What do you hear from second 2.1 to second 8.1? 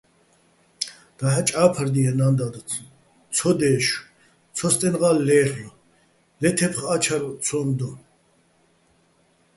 ნა́ნ-დად, ცო დე́შო̆, ცოსტენღა́ ლე́რლ'ო̆, ლე თე́ფხარ-ა́ჩარვ ცო́მ დო.